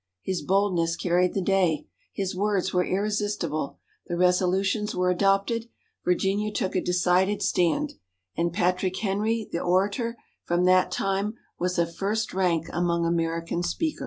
His 0.23 0.41
boldness 0.41 0.95
carried 0.95 1.35
the 1.35 1.43
day. 1.43 1.85
His 2.11 2.35
words 2.35 2.73
were 2.73 2.83
irresistible. 2.83 3.77
The 4.07 4.17
resolutions 4.17 4.95
were 4.95 5.11
adopted. 5.11 5.69
Virginia 6.03 6.51
took 6.51 6.75
a 6.75 6.81
decided 6.81 7.43
stand. 7.43 7.93
And 8.35 8.51
Patrick 8.51 8.97
Henry, 8.97 9.47
the 9.51 9.59
orator, 9.61 10.17
from 10.43 10.65
that 10.65 10.91
time 10.91 11.35
was 11.59 11.77
of 11.77 11.95
first 11.95 12.33
rank 12.33 12.67
among 12.73 13.05
American 13.05 13.61
speakers. 13.61 13.99